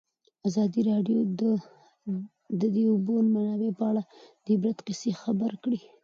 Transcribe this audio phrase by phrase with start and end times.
[0.47, 1.41] ازادي راډیو د
[2.75, 4.01] د اوبو منابع په اړه
[4.43, 5.79] د عبرت کیسې خبر کړي.